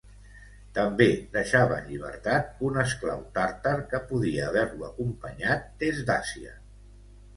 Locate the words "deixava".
1.35-1.75